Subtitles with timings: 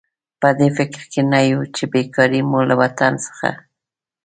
[0.41, 3.49] په دې فکر کې نه یو چې بېکاري مو له وطن څخه.